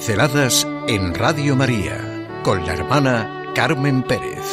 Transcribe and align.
Pinceladas 0.00 0.66
en 0.88 1.12
Radio 1.12 1.54
María 1.54 2.26
con 2.42 2.64
la 2.64 2.72
hermana 2.72 3.52
Carmen 3.54 4.02
Pérez. 4.02 4.46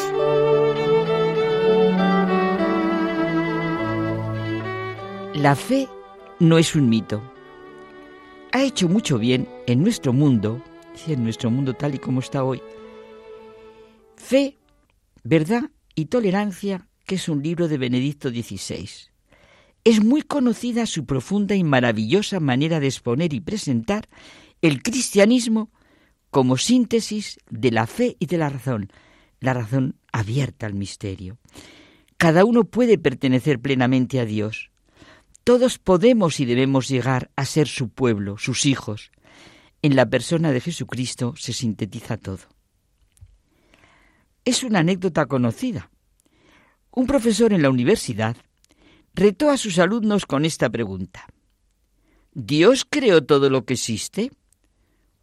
La 5.36 5.56
fe 5.56 5.88
no 6.42 6.58
es 6.58 6.76
un 6.76 6.90
mito. 6.90 7.24
Ha 8.52 8.62
hecho 8.62 8.90
mucho 8.90 9.18
bien 9.18 9.48
en 9.68 9.82
nuestro 9.82 10.12
mundo, 10.12 10.62
en 11.08 11.24
nuestro 11.24 11.50
mundo 11.50 11.74
tal 11.74 11.96
y 11.96 12.00
como 12.00 12.20
está 12.20 12.44
hoy. 12.44 12.62
Fe, 14.18 14.58
verdad 15.24 15.72
y 15.96 16.08
tolerancia, 16.08 16.90
que 17.06 17.16
es 17.16 17.30
un 17.30 17.42
libro 17.42 17.70
de 17.70 17.78
Benedicto 17.78 18.30
XVI. 18.30 18.90
Es 19.86 20.04
muy 20.04 20.24
conocida 20.24 20.86
su 20.86 21.06
profunda 21.06 21.56
y 21.56 21.64
maravillosa 21.64 22.42
manera 22.42 22.82
de 22.82 22.88
exponer 22.88 23.34
y 23.34 23.40
presentar 23.40 24.10
el 24.68 24.84
cristianismo 24.84 25.72
como 26.30 26.58
síntesis 26.58 27.40
de 27.50 27.72
la 27.72 27.88
fe 27.88 28.18
y 28.20 28.26
de 28.26 28.38
la 28.38 28.50
razón, 28.50 28.92
la 29.40 29.54
razón 29.54 29.96
abierta 30.12 30.66
al 30.66 30.74
misterio. 30.74 31.38
Cada 32.18 32.46
uno 32.46 32.66
puede 32.66 32.98
pertenecer 32.98 33.60
plenamente 33.60 34.20
a 34.20 34.26
Dios. 34.26 34.72
Todos 35.44 35.80
podemos 35.80 36.40
y 36.40 36.46
debemos 36.46 36.90
llegar 36.90 37.32
a 37.36 37.46
ser 37.46 37.68
su 37.68 37.90
pueblo, 37.90 38.38
sus 38.38 38.66
hijos. 38.66 39.12
En 39.82 39.96
la 39.96 40.10
persona 40.10 40.52
de 40.52 40.60
Jesucristo 40.60 41.34
se 41.38 41.54
sintetiza 41.54 42.18
todo. 42.18 42.40
Es 44.44 44.64
una 44.64 44.80
anécdota 44.80 45.28
conocida. 45.28 45.92
Un 46.92 47.08
profesor 47.08 47.54
en 47.54 47.62
la 47.62 47.70
universidad 47.70 48.36
retó 49.14 49.50
a 49.50 49.58
sus 49.58 49.80
alumnos 49.80 50.26
con 50.26 50.46
esta 50.46 50.70
pregunta. 50.70 51.28
¿Dios 52.34 52.86
creó 52.90 53.24
todo 53.24 53.50
lo 53.50 53.66
que 53.66 53.76
existe? 53.76 54.32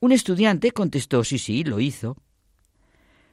Un 0.04 0.12
estudiante 0.12 0.72
contestó, 0.72 1.24
sí, 1.24 1.38
sí, 1.38 1.64
lo 1.64 1.80
hizo. 1.80 2.18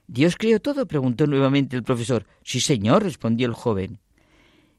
¿Dios 0.08 0.38
creó 0.38 0.62
todo? 0.62 0.86
preguntó 0.86 1.28
nuevamente 1.28 1.76
el 1.76 1.84
profesor. 1.84 2.26
Sí, 2.46 2.62
señor, 2.62 3.04
respondió 3.04 3.46
el 3.46 3.54
joven. 3.54 4.00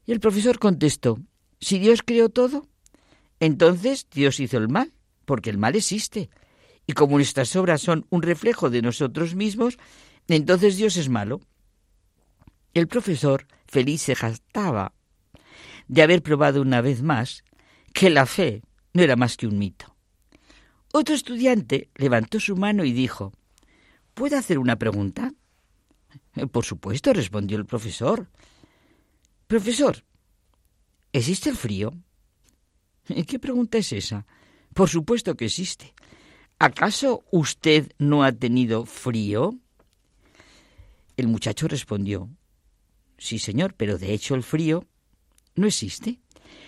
Y 0.07 0.11
el 0.11 0.19
profesor 0.19 0.57
contestó, 0.57 1.19
si 1.59 1.77
Dios 1.77 2.01
creó 2.03 2.29
todo, 2.29 2.67
entonces 3.39 4.07
Dios 4.11 4.39
hizo 4.39 4.57
el 4.57 4.69
mal, 4.69 4.91
porque 5.25 5.51
el 5.51 5.59
mal 5.59 5.75
existe. 5.75 6.31
Y 6.87 6.93
como 6.93 7.17
nuestras 7.17 7.55
obras 7.55 7.83
son 7.83 8.07
un 8.09 8.23
reflejo 8.23 8.71
de 8.71 8.81
nosotros 8.81 9.35
mismos, 9.35 9.77
entonces 10.27 10.77
Dios 10.77 10.97
es 10.97 11.09
malo. 11.09 11.41
El 12.73 12.87
profesor 12.87 13.45
feliz 13.67 14.01
se 14.01 14.15
jactaba 14.15 14.95
de 15.87 16.01
haber 16.01 16.23
probado 16.23 16.59
una 16.59 16.81
vez 16.81 17.03
más 17.03 17.43
que 17.93 18.09
la 18.09 18.25
fe 18.25 18.63
no 18.93 19.03
era 19.03 19.15
más 19.15 19.37
que 19.37 19.45
un 19.45 19.59
mito. 19.59 19.92
Otro 20.95 21.15
estudiante 21.15 21.89
levantó 21.95 22.39
su 22.39 22.55
mano 22.55 22.83
y 22.83 22.93
dijo, 22.93 23.33
¿Puedo 24.13 24.37
hacer 24.37 24.59
una 24.59 24.77
pregunta? 24.77 25.33
Eh, 26.35 26.45
por 26.45 26.65
supuesto, 26.65 27.11
respondió 27.13 27.57
el 27.57 27.65
profesor. 27.65 28.29
Profesor, 29.47 30.03
¿existe 31.11 31.49
el 31.49 31.57
frío? 31.57 31.93
Eh, 33.09 33.25
¿Qué 33.25 33.39
pregunta 33.39 33.79
es 33.79 33.91
esa? 33.91 34.27
Por 34.75 34.87
supuesto 34.87 35.35
que 35.35 35.45
existe. 35.45 35.95
¿Acaso 36.59 37.23
usted 37.31 37.91
no 37.97 38.23
ha 38.23 38.31
tenido 38.31 38.85
frío? 38.85 39.57
El 41.17 41.27
muchacho 41.27 41.67
respondió, 41.67 42.29
Sí, 43.17 43.39
señor, 43.39 43.73
pero 43.73 43.97
de 43.97 44.13
hecho 44.13 44.35
el 44.35 44.43
frío 44.43 44.85
no 45.55 45.65
existe. 45.65 46.19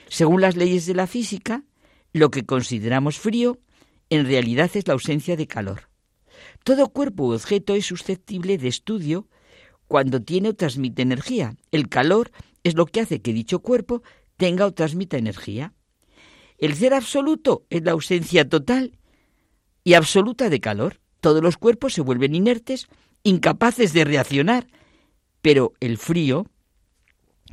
Según 0.10 0.42
las 0.42 0.56
leyes 0.56 0.88
de 0.88 0.96
la 0.96 1.06
física, 1.06 1.64
lo 2.12 2.32
que 2.32 2.44
consideramos 2.44 3.20
frío 3.20 3.60
en 4.10 4.26
realidad 4.26 4.72
es 4.74 4.88
la 4.88 4.94
ausencia 4.94 5.36
de 5.36 5.48
calor. 5.48 5.90
Todo 6.64 6.90
cuerpo 6.90 7.28
u 7.28 7.34
objeto 7.34 7.76
es 7.76 7.86
susceptible 7.86 8.58
de 8.58 8.68
estudio 8.68 9.28
cuando 9.88 10.22
tiene 10.22 10.50
o 10.50 10.56
transmite 10.56 11.02
energía. 11.02 11.56
El 11.72 11.90
calor 11.90 12.32
es 12.64 12.76
lo 12.76 12.86
que 12.86 13.02
hace 13.02 13.22
que 13.22 13.34
dicho 13.34 13.60
cuerpo 13.60 14.02
tenga 14.38 14.66
o 14.66 14.74
transmita 14.74 15.18
energía. 15.18 15.74
El 16.58 16.76
ser 16.76 16.94
absoluto 16.94 17.66
es 17.70 17.84
la 17.84 17.92
ausencia 17.92 18.48
total 18.48 18.98
y 19.84 19.94
absoluta 19.94 20.50
de 20.50 20.60
calor. 20.60 21.00
Todos 21.20 21.44
los 21.44 21.58
cuerpos 21.58 21.94
se 21.94 22.02
vuelven 22.02 22.36
inertes, 22.36 22.88
incapaces 23.24 23.94
de 23.94 24.06
reaccionar, 24.06 24.68
pero 25.42 25.74
el 25.80 25.98
frío 25.98 26.48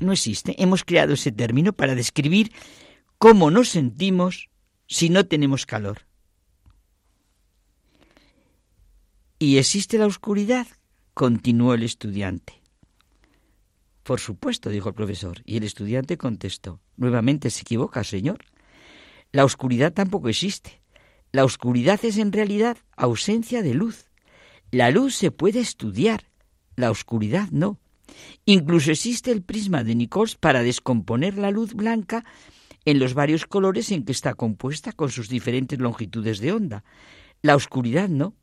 no 0.00 0.12
existe. 0.12 0.54
Hemos 0.62 0.84
creado 0.84 1.14
ese 1.14 1.32
término 1.32 1.72
para 1.72 1.94
describir 1.94 2.52
cómo 3.18 3.50
nos 3.50 3.68
sentimos 3.68 4.48
si 4.86 5.10
no 5.10 5.26
tenemos 5.26 5.66
calor. 5.66 6.06
¿Y 9.42 9.58
existe 9.58 9.98
la 9.98 10.06
oscuridad? 10.06 10.68
continuó 11.14 11.74
el 11.74 11.82
estudiante. 11.82 12.62
Por 14.04 14.20
supuesto, 14.20 14.70
dijo 14.70 14.90
el 14.90 14.94
profesor, 14.94 15.42
y 15.44 15.56
el 15.56 15.64
estudiante 15.64 16.16
contestó. 16.16 16.78
Nuevamente 16.96 17.50
se 17.50 17.62
equivoca, 17.62 18.04
señor. 18.04 18.44
La 19.32 19.44
oscuridad 19.44 19.92
tampoco 19.92 20.28
existe. 20.28 20.80
La 21.32 21.44
oscuridad 21.44 21.98
es 22.04 22.18
en 22.18 22.30
realidad 22.30 22.76
ausencia 22.96 23.62
de 23.62 23.74
luz. 23.74 24.12
La 24.70 24.92
luz 24.92 25.16
se 25.16 25.32
puede 25.32 25.58
estudiar, 25.58 26.30
la 26.76 26.92
oscuridad 26.92 27.48
no. 27.50 27.80
Incluso 28.44 28.92
existe 28.92 29.32
el 29.32 29.42
prisma 29.42 29.82
de 29.82 29.96
Nichols 29.96 30.36
para 30.36 30.62
descomponer 30.62 31.36
la 31.36 31.50
luz 31.50 31.74
blanca 31.74 32.24
en 32.84 33.00
los 33.00 33.14
varios 33.14 33.46
colores 33.46 33.90
en 33.90 34.04
que 34.04 34.12
está 34.12 34.34
compuesta 34.34 34.92
con 34.92 35.10
sus 35.10 35.28
diferentes 35.28 35.80
longitudes 35.80 36.38
de 36.38 36.52
onda. 36.52 36.84
La 37.42 37.56
oscuridad 37.56 38.08
no. 38.08 38.36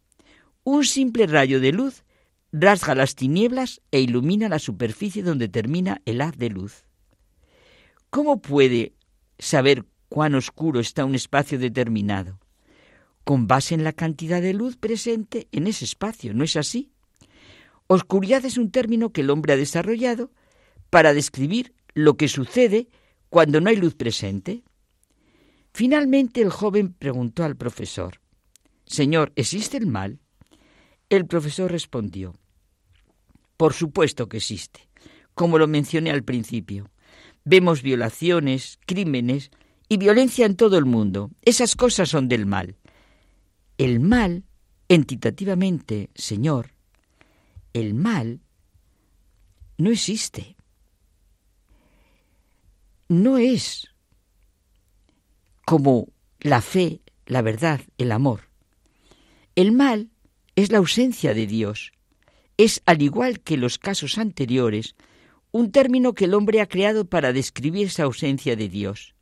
Un 0.63 0.83
simple 0.85 1.25
rayo 1.27 1.59
de 1.59 1.71
luz 1.71 2.03
rasga 2.51 2.95
las 2.95 3.15
tinieblas 3.15 3.81
e 3.91 4.01
ilumina 4.01 4.49
la 4.49 4.59
superficie 4.59 5.23
donde 5.23 5.47
termina 5.47 6.01
el 6.05 6.21
haz 6.21 6.37
de 6.37 6.49
luz. 6.49 6.85
¿Cómo 8.09 8.41
puede 8.41 8.93
saber 9.37 9.85
cuán 10.09 10.35
oscuro 10.35 10.79
está 10.79 11.05
un 11.05 11.15
espacio 11.15 11.59
determinado? 11.59 12.39
Con 13.23 13.47
base 13.47 13.75
en 13.75 13.83
la 13.83 13.93
cantidad 13.93 14.41
de 14.41 14.53
luz 14.53 14.77
presente 14.77 15.47
en 15.51 15.67
ese 15.67 15.85
espacio, 15.85 16.33
¿no 16.33 16.43
es 16.43 16.55
así? 16.55 16.91
Oscuridad 17.87 18.43
es 18.45 18.57
un 18.57 18.71
término 18.71 19.11
que 19.11 19.21
el 19.21 19.29
hombre 19.29 19.53
ha 19.53 19.57
desarrollado 19.57 20.31
para 20.89 21.13
describir 21.13 21.73
lo 21.93 22.17
que 22.17 22.27
sucede 22.27 22.87
cuando 23.29 23.61
no 23.61 23.69
hay 23.69 23.75
luz 23.75 23.95
presente. 23.95 24.63
Finalmente 25.71 26.41
el 26.41 26.49
joven 26.49 26.93
preguntó 26.93 27.43
al 27.43 27.55
profesor, 27.55 28.19
Señor, 28.85 29.31
¿existe 29.35 29.77
el 29.77 29.85
mal? 29.85 30.19
El 31.09 31.25
profesor 31.25 31.71
respondió, 31.71 32.35
Por 33.57 33.73
supuesto 33.73 34.29
que 34.29 34.37
existe, 34.37 34.87
como 35.33 35.57
lo 35.57 35.67
mencioné 35.67 36.11
al 36.11 36.23
principio. 36.23 36.91
Vemos 37.43 37.81
violaciones, 37.81 38.77
crímenes 38.85 39.49
y 39.87 39.97
violencia 39.97 40.45
en 40.45 40.55
todo 40.55 40.77
el 40.77 40.85
mundo. 40.85 41.31
Esas 41.41 41.75
cosas 41.75 42.09
son 42.09 42.27
del 42.27 42.45
mal. 42.45 42.75
El 43.79 43.99
mal, 43.99 44.43
entitativamente, 44.87 46.11
Señor, 46.13 46.73
el 47.73 47.95
mal 47.95 48.41
no 49.77 49.89
existe. 49.89 50.57
No 53.07 53.39
es 53.39 53.87
como 55.65 56.09
la 56.39 56.61
fe, 56.61 57.01
la 57.25 57.41
verdad, 57.41 57.81
el 57.97 58.11
amor. 58.11 58.41
El 59.55 59.71
mal 59.71 60.11
es 60.61 60.71
la 60.71 60.79
ausencia 60.79 61.33
de 61.33 61.47
Dios. 61.47 61.91
Es, 62.57 62.81
al 62.85 63.01
igual 63.01 63.39
que 63.39 63.57
los 63.57 63.77
casos 63.77 64.17
anteriores, 64.17 64.95
un 65.51 65.71
término 65.71 66.13
que 66.13 66.25
el 66.25 66.33
hombre 66.33 66.61
ha 66.61 66.67
creado 66.67 67.05
para 67.05 67.33
describir 67.33 67.87
esa 67.87 68.03
ausencia 68.03 68.55
de 68.55 68.69
Dios. 68.69 69.15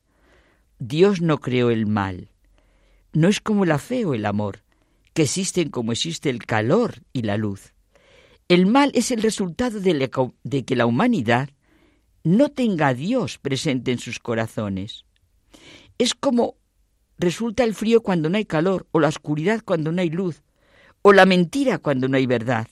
Dios 0.79 1.21
no 1.21 1.39
creó 1.39 1.69
el 1.69 1.85
mal. 1.85 2.29
No 3.13 3.27
es 3.27 3.39
como 3.39 3.65
la 3.65 3.77
fe 3.77 4.05
o 4.05 4.13
el 4.13 4.25
amor, 4.25 4.63
que 5.13 5.23
existen 5.23 5.69
como 5.69 5.91
existe 5.91 6.29
el 6.29 6.45
calor 6.45 7.01
y 7.13 7.21
la 7.23 7.37
luz. 7.37 7.73
El 8.47 8.65
mal 8.65 8.91
es 8.93 9.11
el 9.11 9.21
resultado 9.21 9.79
de, 9.79 10.63
que 10.65 10.75
la 10.75 10.85
humanidad 10.85 11.49
no 12.23 12.49
tenga 12.49 12.89
a 12.89 12.93
Dios 12.93 13.37
presente 13.37 13.91
en 13.91 13.99
sus 13.99 14.19
corazones. 14.19 15.05
Es 15.97 16.13
como 16.13 16.55
resulta 17.17 17.63
el 17.63 17.73
frío 17.73 18.01
cuando 18.01 18.29
no 18.29 18.37
hay 18.37 18.45
calor, 18.45 18.87
o 18.91 18.99
la 18.99 19.07
oscuridad 19.07 19.61
cuando 19.65 19.91
no 19.91 20.01
hay 20.01 20.09
luz, 20.09 20.43
o 21.01 21.13
la 21.13 21.25
mentira 21.25 21.77
cuando 21.77 22.07
no 22.07 22.17
hay 22.17 22.25
verdad. 22.25 22.67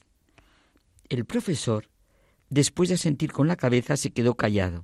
El 1.09 1.25
profesor, 1.25 1.89
después 2.49 2.89
de 2.89 2.97
sentir 2.97 3.31
con 3.31 3.47
la 3.47 3.55
cabeza, 3.55 3.97
se 3.97 4.11
quedó 4.11 4.35
callado. 4.35 4.83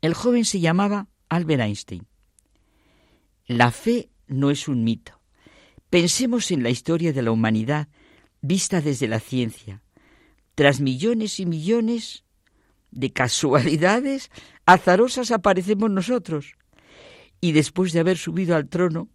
El 0.00 0.14
joven 0.14 0.44
se 0.44 0.60
llamaba 0.60 1.08
Albert 1.28 1.62
Einstein. 1.62 2.06
La 3.46 3.70
fe 3.70 4.08
no 4.26 4.50
es 4.50 4.68
un 4.68 4.84
mito. 4.84 5.20
Pensemos 5.90 6.50
en 6.50 6.62
la 6.62 6.70
historia 6.70 7.12
de 7.12 7.22
la 7.22 7.32
humanidad 7.32 7.88
vista 8.40 8.80
desde 8.80 9.08
la 9.08 9.20
ciencia. 9.20 9.82
Tras 10.54 10.80
millones 10.80 11.40
y 11.40 11.46
millones 11.46 12.24
de 12.90 13.12
casualidades 13.12 14.30
azarosas 14.66 15.30
aparecemos 15.30 15.90
nosotros. 15.90 16.54
Y 17.40 17.52
después 17.52 17.92
de 17.92 18.00
haber 18.00 18.18
subido 18.18 18.54
al 18.54 18.68
trono, 18.68 19.08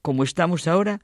como 0.00 0.24
estamos 0.24 0.66
ahora, 0.66 1.00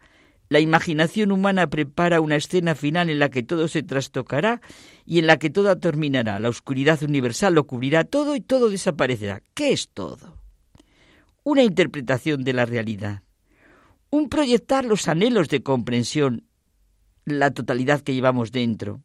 La 0.48 0.60
imaginación 0.60 1.30
humana 1.30 1.68
prepara 1.68 2.20
una 2.20 2.36
escena 2.36 2.74
final 2.74 3.10
en 3.10 3.18
la 3.18 3.28
que 3.28 3.42
todo 3.42 3.68
se 3.68 3.82
trastocará 3.82 4.62
y 5.04 5.18
en 5.18 5.26
la 5.26 5.38
que 5.38 5.50
todo 5.50 5.76
terminará. 5.78 6.40
La 6.40 6.48
oscuridad 6.48 7.02
universal 7.02 7.54
lo 7.54 7.66
cubrirá 7.66 8.04
todo 8.04 8.34
y 8.34 8.40
todo 8.40 8.70
desaparecerá. 8.70 9.42
¿Qué 9.54 9.72
es 9.72 9.88
todo? 9.88 10.38
Una 11.44 11.62
interpretación 11.62 12.44
de 12.44 12.54
la 12.54 12.64
realidad. 12.64 13.22
Un 14.10 14.30
proyectar 14.30 14.86
los 14.86 15.06
anhelos 15.06 15.50
de 15.50 15.62
comprensión, 15.62 16.44
la 17.26 17.50
totalidad 17.50 18.00
que 18.00 18.14
llevamos 18.14 18.50
dentro. 18.50 19.02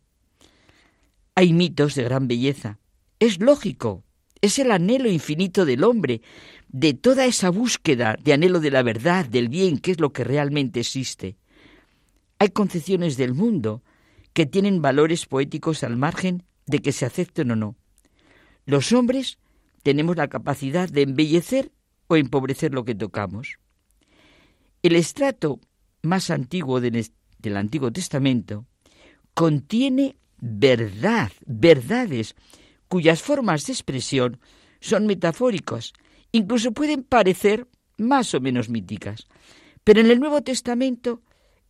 Hay 1.36 1.51
mitos 1.51 1.95
de 1.95 2.04
gran 2.04 2.28
belleza. 2.30 2.80
Es 3.19 3.40
lógico. 3.40 4.04
Es 4.40 4.60
el 4.60 4.72
anhelo 4.72 5.10
infinito 5.10 5.66
del 5.66 5.84
hombre, 5.84 6.22
de 6.73 6.95
toda 6.95 7.25
esa 7.25 7.51
búsqueda 7.51 8.17
de 8.21 8.33
anhelo 8.33 8.59
de 8.59 8.71
la 8.71 8.81
verdad, 8.81 9.27
del 9.27 9.47
bien, 9.47 9.77
que 9.77 9.91
es 9.91 9.99
lo 9.99 10.11
que 10.11 10.23
realmente 10.23 10.79
existe. 10.79 11.37
Hay 12.39 12.49
concepciones 12.49 13.15
del 13.15 13.35
mundo 13.35 13.83
que 14.33 14.47
tienen 14.47 14.81
valores 14.81 15.27
poéticos 15.27 15.83
al 15.83 15.95
margen 15.95 16.43
de 16.65 16.79
que 16.79 16.91
se 16.91 17.05
acepten 17.05 17.51
o 17.51 17.55
no. 17.55 17.75
Los 18.65 18.91
hombres 18.91 19.37
tenemos 19.83 20.17
la 20.17 20.27
capacidad 20.27 20.89
de 20.89 21.03
embellecer 21.03 21.71
o 22.07 22.15
empobrecer 22.15 22.73
lo 22.73 22.83
que 22.83 22.95
tocamos. 22.95 23.59
El 24.81 24.95
estrato 24.95 25.59
más 26.01 26.31
antiguo 26.31 26.81
del, 26.81 27.07
Antiguo 27.55 27.91
Testamento 27.91 28.65
contiene 29.35 30.15
verdad, 30.39 31.31
verdades, 31.45 32.35
cuyas 32.87 33.21
formas 33.21 33.67
de 33.67 33.73
expresión 33.73 34.39
son 34.79 35.05
metafóricas 35.05 35.93
incluso 36.33 36.74
pueden 36.74 37.03
parecer 37.03 37.68
más 37.97 38.33
o 38.33 38.41
menos 38.41 38.68
míticas. 38.68 39.27
Pero 39.85 40.01
en 40.01 40.12
el 40.12 40.19
Nuevo 40.19 40.41
Testamento 40.41 41.21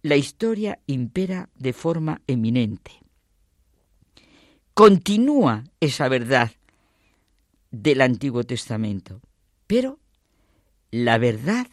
la 0.01 0.15
historia 0.15 0.80
impera 0.88 1.50
de 1.56 1.71
forma 1.71 2.21
eminente. 2.27 2.92
Continúa 4.74 5.63
esa 5.80 6.10
verdad 6.10 6.51
del 7.71 8.01
Antiguo 8.01 8.44
Testamento, 8.44 9.21
pero 9.68 10.00
la 10.92 11.18
verdad 11.18 11.68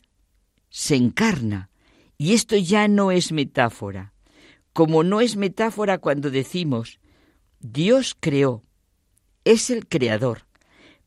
se 0.68 0.96
encarna 0.96 1.70
y 2.18 2.34
esto 2.34 2.56
ya 2.56 2.88
no 2.88 3.10
es 3.10 3.32
metáfora, 3.32 4.12
como 4.72 5.02
no 5.02 5.20
es 5.20 5.36
metáfora 5.36 5.98
cuando 5.98 6.30
decimos 6.30 7.00
Dios 7.58 8.16
creó, 8.18 8.62
es 9.44 9.70
el 9.70 9.86
creador, 9.88 10.46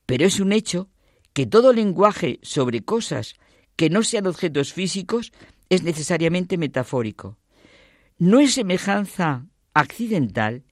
pero 0.06 0.26
es 0.26 0.40
un 0.40 0.52
hecho 0.52 0.90
que 1.34 1.46
todo 1.46 1.74
lenguaje 1.74 2.40
sobre 2.42 2.84
cosas 2.84 3.36
que 3.76 3.90
no 3.90 4.04
sean 4.04 4.28
objetos 4.28 4.74
físicos 4.74 5.32
es 5.70 5.84
necesariamente 5.84 6.58
metafórico. 6.58 7.38
No 8.18 8.40
es 8.40 8.54
semejanza 8.54 9.48
accidental 9.74 10.64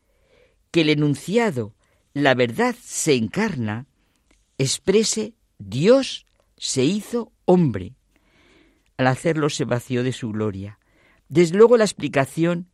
que 0.69 0.81
el 0.81 0.89
enunciado, 0.89 1.75
la 2.13 2.35
verdad 2.35 2.75
se 2.81 3.15
encarna, 3.15 3.87
exprese 4.57 5.33
Dios 5.57 6.25
se 6.57 6.83
hizo 6.83 7.31
hombre. 7.45 7.95
Al 8.97 9.07
hacerlo 9.07 9.49
se 9.49 9.65
vació 9.65 10.03
de 10.03 10.13
su 10.13 10.31
gloria. 10.31 10.77
Desde 11.27 11.57
luego 11.57 11.77
la 11.77 11.85
explicación 11.85 12.69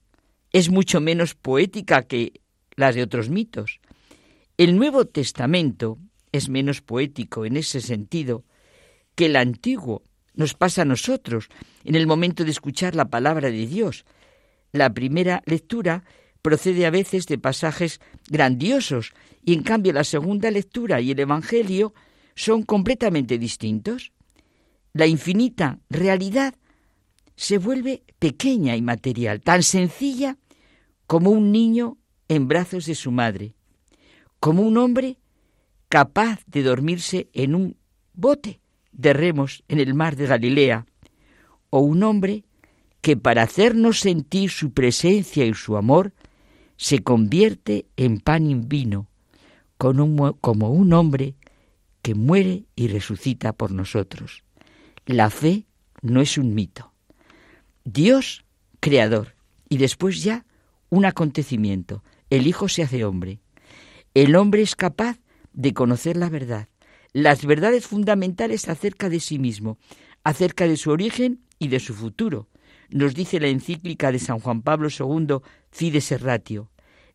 es 0.52 0.70
mucho 0.70 1.00
menos 1.00 1.36
poética 1.36 2.04
que 2.04 2.42
las 2.76 2.96
de 2.96 3.04
otros 3.04 3.30
mitos. 3.30 3.80
El 4.58 4.76
Nuevo 4.76 5.06
Testamento 5.06 5.98
es 6.32 6.50
menos 6.50 6.82
poético 6.82 7.46
en 7.46 7.58
ese 7.58 7.82
sentido 7.82 8.44
que 9.16 9.26
el 9.28 9.36
antiguo 9.36 10.04
nos 10.34 10.54
pasa 10.54 10.84
a 10.84 10.86
nosotros 10.86 11.50
en 11.84 11.96
el 11.96 12.08
momento 12.08 12.44
de 12.44 12.52
escuchar 12.52 12.96
la 12.96 13.10
palabra 13.10 13.50
de 13.50 13.66
Dios. 13.66 14.06
La 14.72 14.94
primera 14.94 15.42
lectura 15.46 16.04
procede 16.42 16.86
a 16.86 16.92
veces 16.92 17.26
de 17.26 17.38
pasajes 17.38 18.00
grandiosos 18.30 19.14
y 19.44 19.54
en 19.54 19.64
cambio 19.64 19.94
la 19.94 20.04
segunda 20.04 20.52
lectura 20.52 21.02
y 21.02 21.12
el 21.12 21.20
Evangelio 21.20 21.94
son 22.36 22.64
completamente 22.64 23.38
distintos. 23.38 24.12
La 24.94 25.08
infinita 25.08 25.80
realidad 25.90 26.54
se 27.36 27.58
vuelve 27.58 28.04
pequeña 28.20 28.76
y 28.76 28.82
material, 28.82 29.42
tan 29.42 29.64
sencilla 29.64 30.38
como 31.08 31.32
un 31.32 31.52
niño 31.52 31.98
en 32.28 32.48
brazos 32.48 32.86
de 32.86 32.96
su 32.96 33.12
madre, 33.12 33.56
como 34.40 34.62
un 34.62 34.78
hombre 34.78 35.18
capaz 35.90 36.40
de 36.48 36.64
dormirse 36.64 37.30
en 37.34 37.56
un 37.56 37.78
bote 38.14 38.60
de 38.92 39.14
remos 39.14 39.64
en 39.68 39.80
el 39.80 39.94
mar 39.94 40.16
de 40.16 40.28
Galilea, 40.28 40.86
o 41.70 41.80
un 41.80 42.04
hombre 42.04 42.44
que 43.02 43.18
para 43.18 43.44
hacernos 43.44 44.00
sentir 44.00 44.50
su 44.50 44.72
presencia 44.72 45.46
y 45.46 45.54
su 45.54 45.78
amor 45.78 46.14
se 46.78 47.00
convierte 47.00 47.86
en 47.96 48.20
pan 48.20 48.48
y 48.48 48.56
vino, 48.56 49.08
como 49.78 50.72
un 50.72 50.94
hombre 50.94 51.36
que 52.02 52.16
muere 52.16 52.66
y 52.76 52.88
resucita 52.88 53.54
por 53.54 53.72
nosotros. 53.72 54.44
La 55.06 55.30
fe 55.30 55.66
no 56.02 56.22
es 56.22 56.38
un 56.38 56.54
mito. 56.54 56.92
Dios, 57.84 58.46
creador, 58.80 59.36
y 59.70 59.78
después 59.78 60.24
ya 60.24 60.46
un 60.90 61.06
acontecimiento. 61.06 62.04
El 62.30 62.48
Hijo 62.48 62.68
se 62.68 62.84
hace 62.84 63.06
hombre. 63.06 63.40
El 64.14 64.36
hombre 64.36 64.62
es 64.62 64.76
capaz 64.76 65.20
de 65.58 65.74
conocer 65.74 66.16
la 66.16 66.30
verdad, 66.30 66.70
las 67.14 67.44
verdades 67.46 67.88
fundamentales 67.88 68.70
acerca 68.70 69.10
de 69.10 69.20
sí 69.20 69.40
mismo, 69.40 69.80
acerca 70.24 70.68
de 70.68 70.78
su 70.78 70.92
origen 70.92 71.42
y 71.60 71.68
de 71.68 71.80
su 71.80 71.94
futuro. 71.94 72.48
Nos 72.90 73.16
dice 73.16 73.40
la 73.40 73.48
encíclica 73.48 74.12
de 74.12 74.20
San 74.20 74.40
Juan 74.40 74.62
Pablo 74.62 74.88
II, 74.88 75.40
Fides 75.72 76.06
Serratio. 76.06 76.70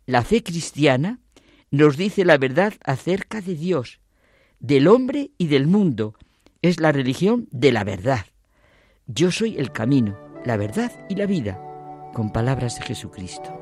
La 0.07 0.23
fe 0.25 0.43
cristiana 0.43 1.21
nos 1.71 1.97
dice 1.97 2.25
la 2.25 2.37
verdad 2.37 2.75
acerca 2.85 3.41
de 3.41 3.55
Dios, 3.55 4.01
del 4.59 4.89
hombre 4.89 5.31
y 5.39 5.47
del 5.47 5.69
mundo. 5.69 6.15
Es 6.63 6.81
la 6.81 6.91
religión 6.91 7.49
de 7.53 7.71
la 7.71 7.85
verdad. 7.85 8.27
Yo 9.07 9.31
soy 9.31 9.57
el 9.57 9.71
camino, 9.71 10.19
la 10.45 10.57
verdad 10.57 10.93
y 11.09 11.15
la 11.15 11.27
vida, 11.27 11.61
con 12.13 12.33
palabras 12.33 12.77
de 12.77 12.83
Jesucristo. 12.83 13.62